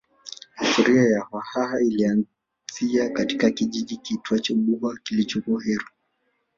[0.59, 5.85] Historia ya Waha ilianzia katika kijiji kiitwacho Buha kilichopo Heru